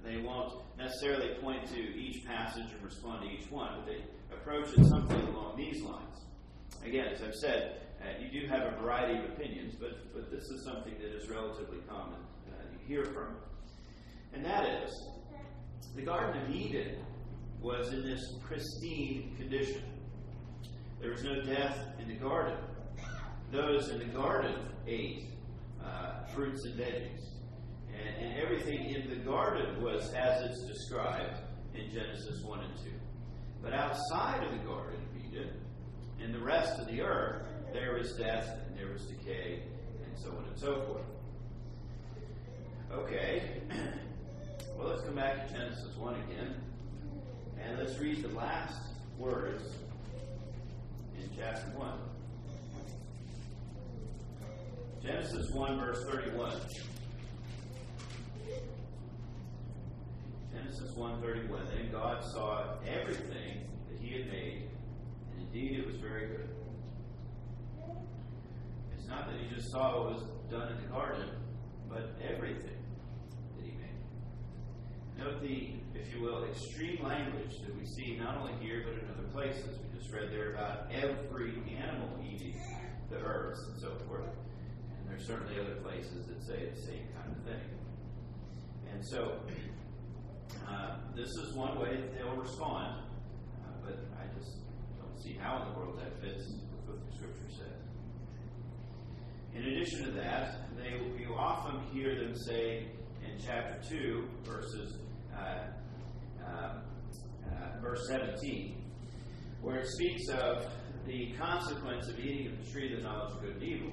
[0.05, 4.03] They won't necessarily point to each passage and respond to each one, but they
[4.49, 6.25] approach it something along these lines.
[6.83, 10.45] Again, as I've said, uh, you do have a variety of opinions, but, but this
[10.45, 13.37] is something that is relatively common uh, you hear from.
[14.33, 15.09] And that is,
[15.95, 16.97] the Garden of Eden
[17.61, 19.83] was in this pristine condition.
[20.99, 22.57] There was no death in the garden.
[23.53, 24.55] Those in the garden
[24.87, 25.25] ate
[25.85, 27.21] uh, fruits and veggies.
[27.93, 31.37] And, and everything in the garden was as it's described
[31.75, 32.98] in Genesis 1 and 2.
[33.63, 35.51] But outside of the Garden of Eden,
[36.21, 37.43] in the rest of the earth,
[37.73, 39.63] there was death and there was decay
[40.05, 41.05] and so on and so forth.
[42.93, 43.61] Okay,
[44.77, 46.55] well, let's come back to Genesis 1 again.
[47.61, 48.81] And let's read the last
[49.19, 49.65] words
[51.19, 51.99] in chapter 1.
[55.03, 56.53] Genesis 1, verse 31.
[60.59, 61.67] Genesis 1:31.
[61.71, 64.69] Then God saw everything that He had made,
[65.33, 66.49] and indeed it was very good.
[68.97, 71.29] It's not that He just saw what was done in the garden,
[71.89, 72.83] but everything
[73.57, 75.25] that He made.
[75.25, 79.09] Note the, if you will, extreme language that we see not only here but in
[79.11, 79.79] other places.
[79.79, 82.61] We just read there about every animal eating
[83.11, 84.27] the herbs and so forth.
[84.99, 87.69] And there's certainly other places that say the same kind of thing.
[88.93, 89.41] And so
[90.69, 93.03] uh, this is one way that they'll respond,
[93.65, 94.59] uh, but I just
[95.01, 97.81] don't see how in the world that fits with what the Scripture says.
[99.55, 102.89] In addition to that, they you often hear them say
[103.25, 104.99] in chapter two, verses
[105.37, 105.67] uh,
[106.47, 106.83] um,
[107.47, 108.85] uh, verse seventeen,
[109.61, 110.67] where it speaks of
[111.07, 113.93] the consequence of eating of the tree of the knowledge of good and evil.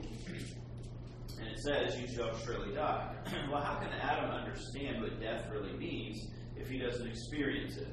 [1.39, 3.15] And it says, You shall surely die.
[3.51, 6.27] well, how can Adam understand what death really means
[6.65, 7.87] if he doesn't experience it.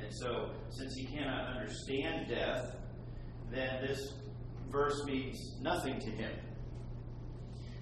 [0.00, 2.76] And so, since he cannot understand death,
[3.50, 4.14] then this
[4.70, 6.32] verse means nothing to him.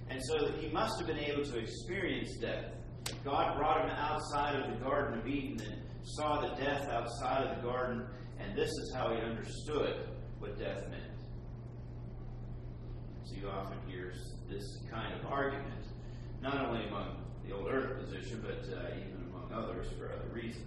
[0.09, 2.65] And so he must have been able to experience death.
[3.25, 7.57] God brought him outside of the Garden of Eden and saw the death outside of
[7.57, 8.07] the garden,
[8.39, 10.09] and this is how he understood
[10.39, 11.03] what death meant.
[13.25, 14.15] So you often hear
[14.49, 15.85] this kind of argument,
[16.41, 20.67] not only among the old earth position, but uh, even among others for other reasons.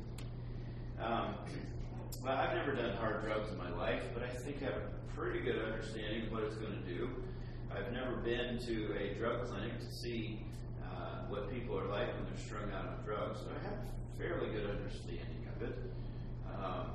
[0.99, 1.35] Um,
[2.23, 5.15] well, I've never done hard drugs in my life, but I think I have a
[5.15, 7.09] pretty good understanding of what it's going to do.
[7.71, 10.43] I've never been to a drug clinic to see
[10.83, 14.17] uh, what people are like when they're strung out on drugs, but I have a
[14.17, 15.79] fairly good understanding of it.
[16.47, 16.91] Um,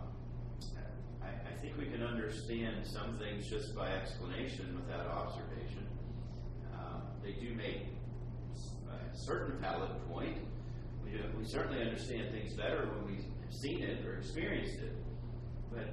[1.22, 5.87] I, I, think we can understand some things just by explanation without observation.
[6.75, 7.95] Um, they do make
[8.90, 10.38] a certain valid point.
[11.05, 14.96] We, do, we certainly understand things better when we've seen it or experienced it,
[15.70, 15.88] but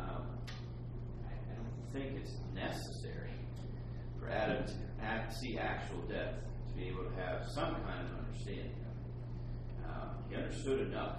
[0.00, 0.26] um,
[1.26, 3.32] I, I don't think it's necessary
[4.18, 6.34] for Adam to act, see actual death
[6.68, 9.88] to be able to have some kind of understanding of it.
[9.88, 11.18] Um, he understood enough.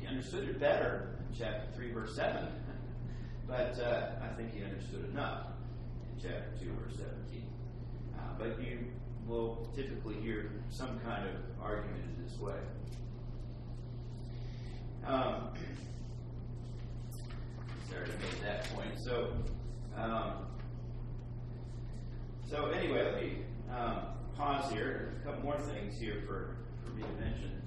[0.00, 2.48] He understood it better in chapter 3, verse 7,
[3.46, 5.46] but uh, I think he understood enough
[6.12, 7.46] in chapter 2, verse 17.
[8.14, 8.90] Uh, but you
[9.32, 12.58] will typically hear some kind of argument in this way.
[15.06, 15.48] Um,
[17.90, 18.98] sorry to make that point.
[19.02, 19.32] So,
[19.96, 20.32] um,
[22.48, 23.38] so anyway, let me
[23.74, 24.00] um,
[24.36, 25.14] pause here.
[25.22, 27.62] A couple more things here for, for me to mention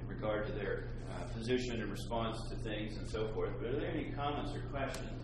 [0.00, 3.50] in regard to their uh, position and response to things and so forth.
[3.60, 5.23] But are there any comments or questions?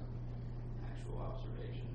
[1.11, 1.87] actual observation.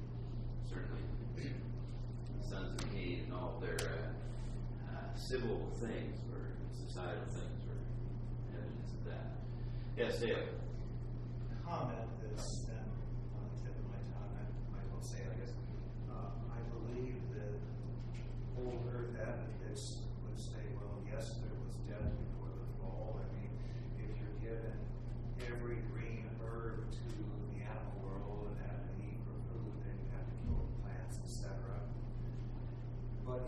[0.68, 1.02] Certainly,
[1.36, 8.58] the sons of Cain and all their uh, uh, civil things or societal things were
[8.58, 9.36] evidence of that.
[9.96, 10.36] Yes, Dale.
[11.64, 12.06] Comment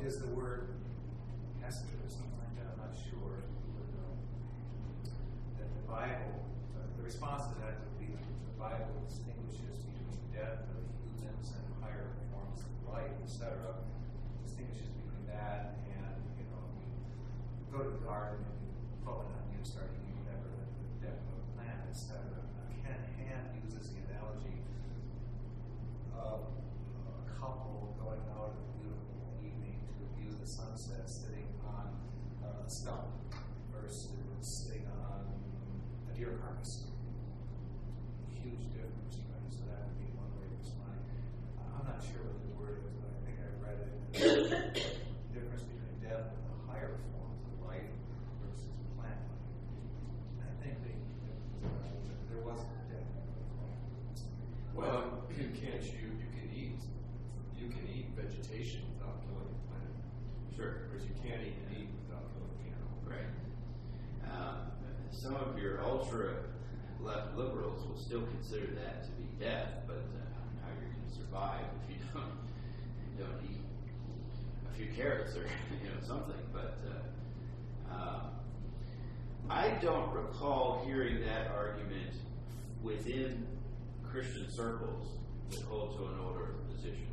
[0.09, 0.73] is the word
[1.61, 2.73] Hester or something like that?
[2.73, 3.45] I'm not sure.
[5.61, 10.65] That the Bible, uh, the response to that would be the Bible distinguishes between death
[10.73, 13.85] of humans and higher forms of life, etc.
[14.49, 18.73] Distinguishes between that and, you know, you go to the garden and you
[19.05, 22.17] pull an onion, start eating whatever, the death of a plant, etc.
[22.81, 24.65] Ken Ham uses the analogy
[26.17, 28.57] of a couple going out
[30.49, 31.93] sunset sitting on
[32.69, 33.01] a stump
[33.73, 34.09] versus
[34.43, 35.25] sitting on
[36.13, 36.85] a deer carcass.
[38.29, 39.49] Huge difference, right?
[39.49, 41.01] So that would be one way to explain.
[41.57, 43.97] I'm not sure what the word is, but I think I read it.
[45.33, 47.89] difference between death and the higher forms of life
[48.45, 48.69] versus
[49.01, 50.45] plant life.
[50.45, 50.97] I think they,
[52.29, 53.09] there wasn't death.
[54.77, 56.21] Well, you can't you?
[56.21, 56.85] You can eat.
[57.57, 59.93] You can eat vegetation without killing the plant.
[60.53, 60.85] Sure.
[60.93, 62.58] Because you can't eat meat without killing the animal.
[63.09, 63.39] Right.
[65.11, 66.37] Some of your ultra
[67.01, 71.17] left liberals will still consider that to be death, but uh, how you're going to
[71.17, 72.31] survive if you don't
[73.19, 73.61] you don't eat
[74.71, 75.43] a few carrots or
[75.83, 76.37] you know something.
[76.53, 76.79] But
[77.91, 78.21] uh, um,
[79.51, 82.15] I don't recall hearing that argument
[82.83, 83.45] within
[84.09, 85.05] Christian circles
[85.51, 87.09] that hold to an older position.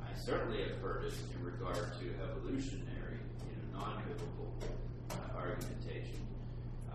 [0.00, 4.54] I certainly have heard it in regard to evolutionary, you know, non-biblical
[5.10, 6.26] uh, argumentation.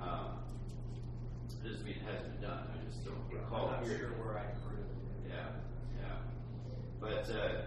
[0.02, 0.40] Um,
[1.64, 2.64] doesn't mean it hasn't been done.
[2.74, 5.30] I just don't recall I'm not hearing sure where I heard it.
[5.30, 5.48] Yeah,
[6.00, 6.16] yeah.
[7.00, 7.62] But uh,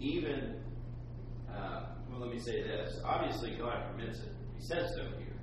[0.00, 0.56] even,
[1.54, 3.00] uh, well, let me say this.
[3.04, 4.32] Obviously, God permits it.
[4.58, 5.36] He says so here.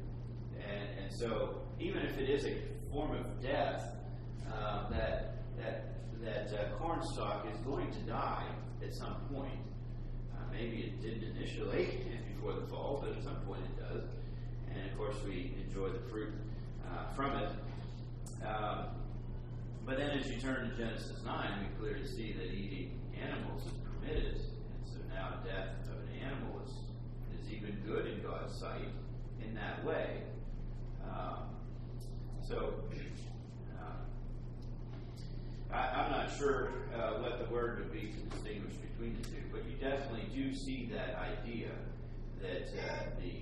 [0.68, 2.58] And, and so, even if it is a
[2.92, 3.96] form of death,
[4.52, 5.94] uh, that, that,
[6.24, 8.48] that uh, corn is going to die
[8.84, 9.60] at some point.
[10.52, 14.04] Maybe it didn't initially before the fall, but at some point it does.
[14.74, 16.34] And of course, we enjoy the fruit
[16.86, 17.52] uh, from it.
[18.46, 18.86] Um,
[19.86, 23.72] but then as you turn to Genesis 9, we clearly see that eating animals is
[23.84, 24.36] permitted.
[24.36, 26.74] And so now death of an animal is,
[27.40, 28.90] is even good in God's sight
[29.42, 30.24] in that way.
[31.10, 31.56] Um,
[32.46, 32.74] so
[35.72, 39.44] I, I'm not sure uh, what the word would be to distinguish between the two,
[39.52, 41.70] but you definitely do see that idea
[42.42, 43.42] that uh, the,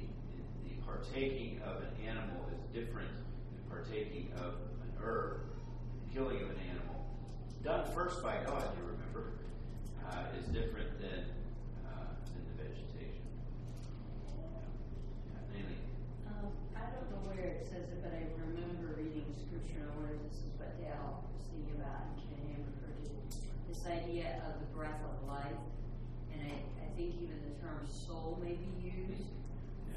[0.64, 5.42] the partaking of an animal is different than partaking of an herb.
[6.14, 7.04] Killing of an animal,
[7.62, 9.36] done first by God, you remember,
[10.08, 11.28] uh, is different than,
[11.84, 13.20] uh, than the vegetation.
[16.24, 19.96] Um, I don't know where it says it, but I remember reading scripture, and I
[20.00, 23.12] wonder if this is what Dale was thinking about, and Ken Amber did.
[23.70, 25.60] This idea of the breath of life,
[26.34, 26.54] and I,
[26.84, 29.32] I think even the term soul may be used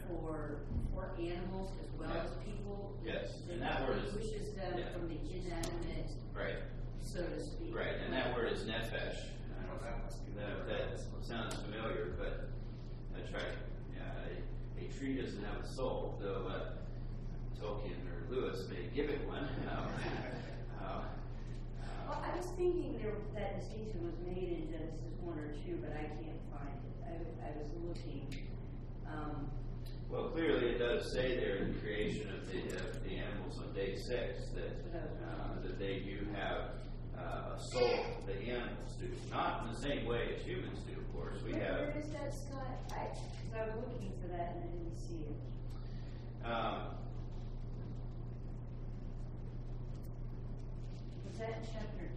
[0.06, 0.60] for,
[0.94, 2.22] for animals as well Yeah.
[2.24, 2.96] as people.
[3.04, 4.88] yes, and that word is, Distinguishes them yeah.
[4.92, 6.58] from the inanimate, right,
[7.02, 7.74] so to speak.
[7.74, 9.26] right, and that word is nephesh.
[9.58, 12.48] I don't know That must be the That, that sounds familiar, but
[13.14, 13.56] that's right.
[13.94, 19.10] Yeah, a, a tree doesn't have a soul, though uh, Tolkien or Lewis may give
[19.10, 19.46] it one.
[19.68, 19.88] Um,
[20.82, 21.02] uh,
[22.08, 25.92] Well, I was thinking there, that distinction was made in Genesis one or two, but
[25.92, 26.96] I can't find it.
[27.04, 28.26] I, I was looking,
[29.06, 29.50] um,
[30.08, 33.72] Well, clearly it does say there in the creation of the, of the animals on
[33.74, 36.80] day six that, uh, that they do have
[37.18, 39.08] uh, a soul, the animals do.
[39.30, 41.42] Not in the same way as humans do, of course.
[41.44, 42.72] We where- have, Where is that, Scott?
[42.90, 46.46] I, I was looking for that and I didn't see it.
[46.46, 46.80] um,
[51.38, 52.08] that chapter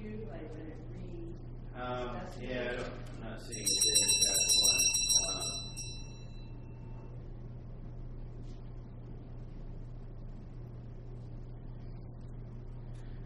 [0.00, 0.26] two?
[0.32, 1.82] I read it read.
[1.82, 4.84] um, yeah, I don't, I'm not seeing it in chapter one.
[5.30, 5.42] Um,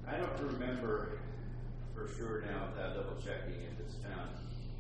[0.07, 1.19] I don't remember
[1.95, 4.31] for sure now without double checking if it's found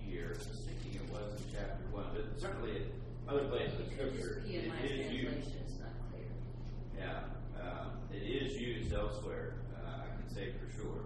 [0.04, 0.34] here.
[0.34, 2.82] I was thinking it was in chapter one, but certainly in
[3.28, 4.50] other places in scripture, It
[4.84, 5.32] it is, used.
[5.32, 6.30] translation not clear.
[6.98, 9.54] Yeah, um, it is used elsewhere.
[10.34, 11.04] Say for sure.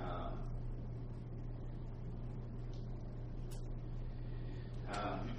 [0.00, 0.38] Um,
[4.92, 5.30] um,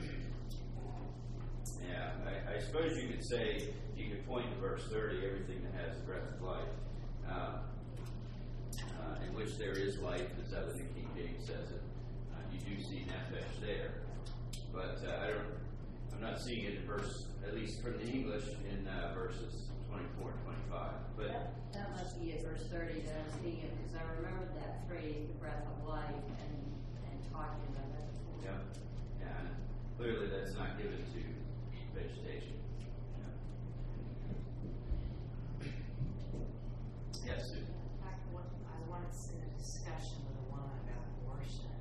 [1.88, 5.88] yeah, I, I suppose you could say you could point to verse thirty, everything that
[5.88, 6.68] has breath of life,
[7.30, 7.60] um,
[8.78, 11.82] uh, in which there is life, as that the King James says it.
[12.34, 14.02] Uh, you do see nephesh there,
[14.74, 15.56] but uh, I don't.
[16.14, 20.30] I'm not seeing it in verse, at least from the English, in uh, verses 24
[20.30, 20.94] and 25.
[21.18, 24.54] But That, that must be at verse thirty that I'm seeing it, because I remembered
[24.62, 26.54] that phrase, the breath of life, and,
[27.10, 28.38] and talking about that before.
[28.46, 28.62] yeah,
[29.18, 29.50] yeah, and
[29.98, 31.22] clearly that's not given to
[31.98, 32.62] vegetation.
[33.18, 33.34] Yeah.
[37.26, 37.66] Yes, Sue.
[38.06, 41.74] I wa- I once in a discussion with a woman about abortion.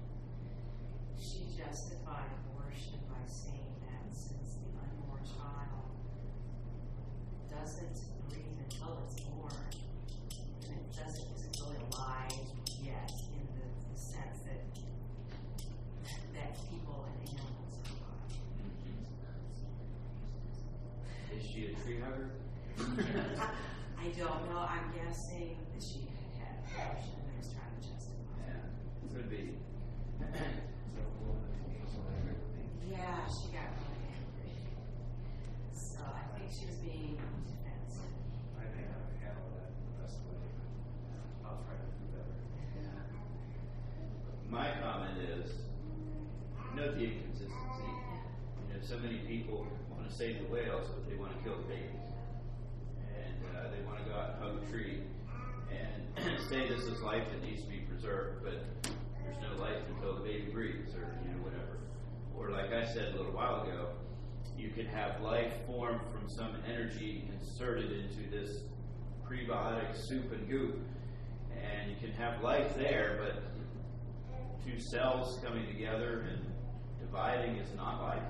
[1.21, 5.93] She justified abortion by saying that since the unborn child
[7.67, 7.99] doesn't
[8.31, 9.51] breathe until it's born,
[10.62, 12.31] and it doesn't isn't really alive
[12.81, 14.62] yet in the, the sense that
[16.33, 18.39] that people and animals are alive.
[21.35, 22.31] Is she a tree hugger?
[23.99, 24.62] I don't know.
[24.62, 26.07] I'm guessing that she
[26.39, 28.47] had had abortion and was trying to justify.
[28.47, 28.62] it.
[28.62, 29.59] Yeah, could be.
[30.23, 32.71] So, well, the angel and everything.
[32.95, 34.55] Yeah, she got really angry.
[35.75, 38.14] So I think she was being defensive.
[38.61, 40.71] I may not have handled that the best way, but
[41.49, 42.37] I'll try to do better.
[44.57, 45.52] My comment is,
[46.74, 47.92] note the inconsistency.
[48.64, 51.59] You know, so many people want to save the whales, but they want to kill
[51.59, 52.09] the babies.
[53.12, 55.02] And uh, they want to go out and hug a tree
[55.68, 60.14] and say this is life that needs to be preserved, but there's no life until
[60.14, 61.76] the baby breathes or, you know, whatever.
[62.34, 63.88] Or like I said a little while ago,
[64.57, 68.61] you can have life formed from some energy inserted into this
[69.28, 70.78] prebiotic soup and goop.
[71.52, 73.42] And you can have life there, but
[74.67, 76.43] two cells coming together and
[77.01, 78.29] dividing is not life.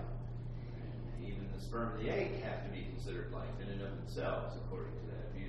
[1.16, 3.96] And even the sperm and the egg have to be considered life in and of
[3.96, 5.48] themselves, according to that view.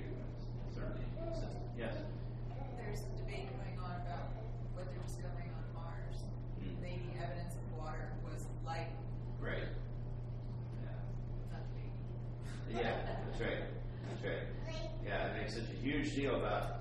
[0.66, 1.60] It's certainly consistent.
[1.76, 1.94] Yes.
[2.80, 4.32] There's some debate going on about
[4.72, 6.24] what they're discovering on Mars.
[6.64, 6.80] Mm.
[6.80, 8.88] Maybe evidence of water was light,
[9.40, 9.68] Right.
[12.72, 12.80] Yeah.
[12.80, 12.96] Yeah,
[13.28, 13.64] that's right.
[14.08, 14.44] That's right.
[15.04, 16.80] Yeah, it makes such a huge deal about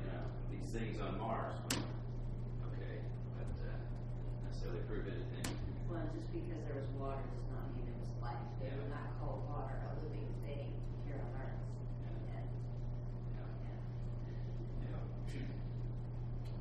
[0.00, 1.54] you know these things on Mars.
[4.64, 5.44] Necessarily prove anything.
[5.92, 8.40] Well, just because there was water does not mean it was life.
[8.64, 10.72] They would not call water a living thing
[11.04, 11.60] here on earth.
[12.00, 12.16] Yeah.
[12.32, 12.48] And,
[13.28, 13.44] Yeah.
[13.60, 13.76] yeah.
[14.88, 15.04] Yeah.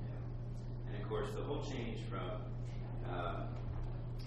[0.03, 0.91] Yeah.
[0.91, 2.43] And of course, the whole change from
[3.07, 3.55] um,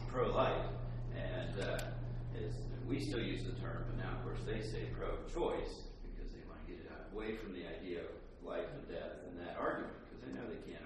[0.08, 0.72] pro-life
[1.12, 1.92] and uh,
[2.40, 2.56] is
[2.88, 6.64] we still use the term, but now of course they say pro-choice because they want
[6.64, 9.92] to get it out, away from the idea of life and death and that argument
[10.08, 10.85] because they know they can't argue against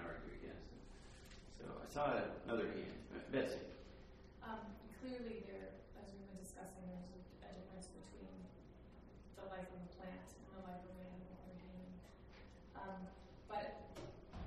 [1.91, 2.07] Saw
[2.47, 2.95] another hand,
[3.35, 3.59] Betsy.
[4.39, 4.63] Um,
[5.03, 8.31] clearly there, as we've been discussing, there's a, difference between
[9.35, 11.91] the life of a plant and the life of an animal or human.
[12.79, 12.99] Um,
[13.51, 13.91] but,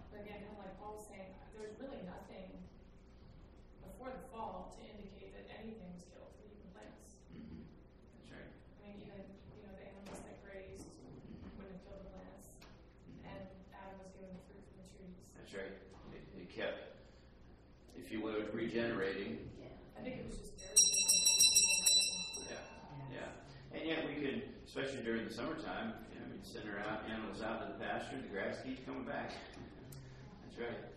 [0.09, 2.49] but again, kind of like Paul was saying, there's really nothing
[3.85, 7.21] before the fall to indicate that anything was killed, even plants.
[7.29, 7.61] Mm-hmm.
[8.25, 8.49] That's right.
[8.49, 9.21] I mean, even,
[9.53, 10.89] you know, the animals that grazed
[11.61, 12.57] wouldn't kill the plants,
[13.21, 13.45] and
[13.77, 15.29] Adam was given the fruit from the trees.
[15.37, 15.77] That's right.
[16.17, 16.95] It, it kept,
[17.97, 19.39] if you would, regenerating.
[19.63, 19.71] Yeah.
[19.95, 20.75] I think it was just very.
[22.51, 23.23] Yeah.
[23.23, 27.07] Yeah, and yet we could, especially during the summertime, you know, we'd send our out,
[27.07, 29.31] animals out to the pasture, the grass keeps coming back.
[30.43, 30.91] That's right.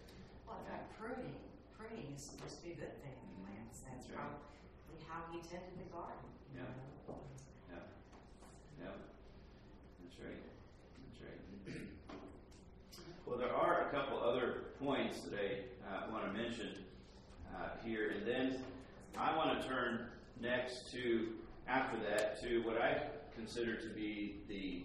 [0.49, 1.37] Well, in fact, pruning,
[1.77, 3.85] pruning is supposed to be a good thing in plants.
[3.85, 4.25] That's That's right.
[4.25, 6.25] probably how he tended the garden.
[6.57, 6.65] Yeah.
[7.05, 7.21] know.
[7.69, 8.89] Yeah.
[8.89, 8.97] Yeah.
[10.01, 10.41] That's right.
[10.41, 11.41] That's right.
[13.27, 16.86] Well, there are a couple other points that I uh, want to mention
[17.57, 18.63] uh, here, and then
[19.17, 20.07] I want to turn
[20.39, 21.29] next to,
[21.67, 23.01] after that, to what I
[23.35, 24.83] consider to be the,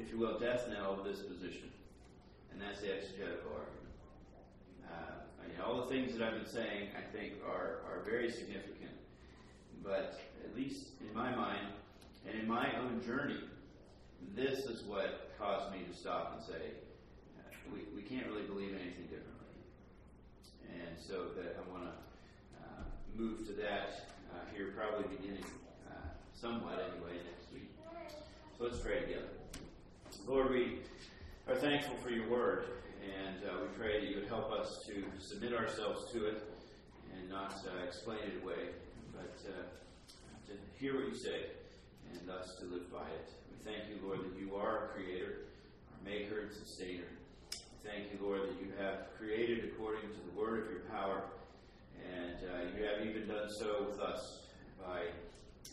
[0.00, 1.70] if you will, death knell of this position,
[2.52, 3.82] and that's the exegetical argument.
[4.90, 5.22] Uh,
[5.64, 8.90] all the things that I've been saying, I think, are, are very significant,
[9.82, 11.68] but at least in my mind
[12.28, 13.40] and in my own journey,
[14.34, 16.70] this is what caused me to stop and say,
[17.38, 17.42] uh,
[17.72, 19.30] we, we can't really believe anything differently.
[20.68, 21.92] And so that I want to
[23.16, 25.44] move to that uh, here, probably beginning
[25.90, 25.94] uh,
[26.34, 27.70] somewhat anyway next week.
[28.58, 29.28] So let's pray together.
[30.26, 30.78] Lord, we
[31.48, 32.64] are thankful for your word,
[33.02, 36.42] and uh, we pray that you would help us to submit ourselves to it
[37.14, 38.70] and not uh, explain it away,
[39.12, 39.62] but uh,
[40.46, 41.46] to hear what you say
[42.12, 43.28] and thus to live by it.
[43.50, 45.48] We thank you, Lord, that you are our creator,
[45.92, 47.08] our maker and sustainer.
[47.84, 51.24] Thank you, Lord, that you have created according to the word of your power,
[52.04, 54.40] and uh, you have even done so with us
[54.80, 55.00] by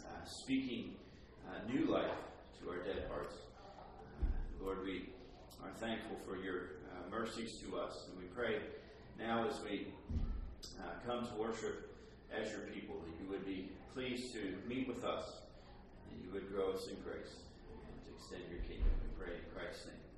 [0.05, 0.95] uh, speaking
[1.47, 2.11] uh, new life
[2.61, 3.35] to our dead hearts.
[4.21, 4.25] Uh,
[4.63, 5.09] Lord, we
[5.63, 6.57] are thankful for your
[6.91, 8.59] uh, mercies to us, and we pray
[9.17, 9.87] now as we
[11.05, 11.95] come to worship
[12.31, 15.25] as your people that you would be pleased to meet with us,
[16.09, 18.91] that you would grow us in grace and to extend your kingdom.
[19.01, 20.08] We pray in Christ's name.